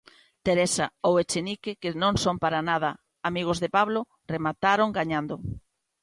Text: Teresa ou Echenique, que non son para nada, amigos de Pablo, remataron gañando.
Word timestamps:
Teresa 0.45 0.85
ou 1.07 1.13
Echenique, 1.23 1.73
que 1.81 1.89
non 2.03 2.13
son 2.23 2.35
para 2.43 2.59
nada, 2.69 2.89
amigos 3.29 3.57
de 3.63 3.69
Pablo, 3.77 3.99
remataron 4.33 4.89
gañando. 4.97 5.35